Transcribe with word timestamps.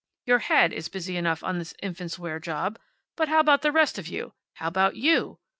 Your 0.25 0.39
head 0.39 0.73
is 0.73 0.89
busy 0.89 1.15
enough 1.15 1.43
on 1.43 1.59
this 1.59 1.75
infants' 1.79 2.17
wear 2.17 2.39
job, 2.39 2.79
but 3.15 3.29
how 3.29 3.39
about 3.39 3.61
the 3.61 3.71
rest 3.71 3.99
of 3.99 4.07
you 4.07 4.33
how 4.55 4.67
about 4.67 4.95
You? 4.95 5.37